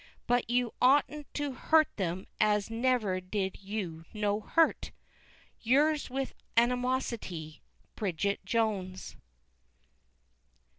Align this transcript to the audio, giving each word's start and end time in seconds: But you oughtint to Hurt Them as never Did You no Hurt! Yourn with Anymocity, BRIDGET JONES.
But 0.25 0.49
you 0.49 0.73
oughtint 0.81 1.27
to 1.35 1.51
Hurt 1.51 1.87
Them 1.97 2.25
as 2.39 2.71
never 2.71 3.19
Did 3.21 3.57
You 3.61 4.05
no 4.15 4.39
Hurt! 4.39 4.91
Yourn 5.61 5.99
with 6.09 6.33
Anymocity, 6.57 7.61
BRIDGET 7.95 8.43
JONES. 8.43 9.15